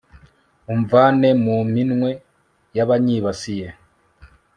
[0.73, 2.11] umvane mu minwe
[2.77, 3.67] y'abanyibasiye